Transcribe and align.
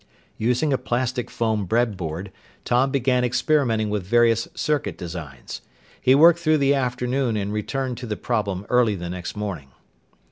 Using 0.39 0.73
a 0.73 0.79
plastic 0.79 1.29
foam 1.29 1.67
"breadboard," 1.67 2.31
Tom 2.65 2.89
began 2.89 3.23
experimenting 3.23 3.91
with 3.91 4.01
various 4.01 4.47
circuit 4.55 4.97
designs. 4.97 5.61
He 6.01 6.15
worked 6.15 6.39
through 6.39 6.57
the 6.57 6.73
afternoon 6.73 7.37
and 7.37 7.53
returned 7.53 7.99
to 7.99 8.07
the 8.07 8.17
problem 8.17 8.65
early 8.67 8.95
the 8.95 9.11
next 9.11 9.35
morning. 9.37 9.69